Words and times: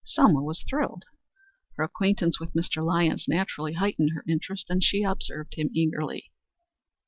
Selma 0.03 0.41
was 0.41 0.63
thrilled. 0.63 1.05
Her 1.75 1.83
acquaintance 1.83 2.39
with 2.39 2.53
Mr. 2.55 2.83
Lyons 2.83 3.25
naturally 3.27 3.73
heightened 3.73 4.13
her 4.15 4.23
interest, 4.27 4.67
and 4.67 4.83
she 4.83 5.03
observed 5.03 5.53
him 5.53 5.69
eagerly. 5.75 6.31